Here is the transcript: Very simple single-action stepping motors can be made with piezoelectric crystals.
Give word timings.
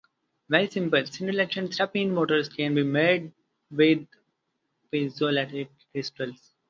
Very 0.49 0.67
simple 0.67 1.05
single-action 1.05 1.71
stepping 1.71 2.11
motors 2.11 2.49
can 2.49 2.73
be 2.73 2.81
made 2.81 3.33
with 3.71 4.07
piezoelectric 4.91 5.67
crystals. 5.91 6.55